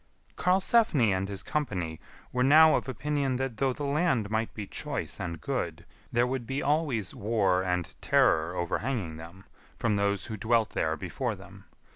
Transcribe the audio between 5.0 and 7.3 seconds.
and good, there would be always